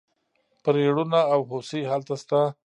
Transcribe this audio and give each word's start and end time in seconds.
پریړونه 0.63 1.19
او 1.33 1.39
هوسۍ 1.49 1.81
هلته 1.91 2.15
شته. 2.21 2.39